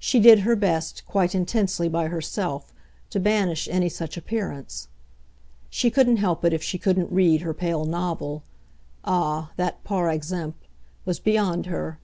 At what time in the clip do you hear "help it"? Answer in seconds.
6.16-6.52